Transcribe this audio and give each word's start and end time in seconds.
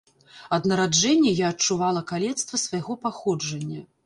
Ад 0.55 0.63
нараджэння 0.71 1.33
я 1.41 1.51
адчувала 1.57 2.03
калецтва 2.13 2.61
свайго 2.65 2.97
паходжання. 3.07 3.85